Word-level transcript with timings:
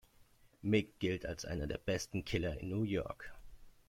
Mick 0.63 0.97
gilt 0.97 1.27
als 1.27 1.45
einer 1.45 1.67
der 1.67 1.77
besten 1.77 2.25
Killer 2.25 2.57
in 2.59 2.69
New 2.69 2.81
York. 2.81 3.35